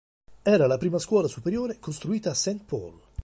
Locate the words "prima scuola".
0.79-1.27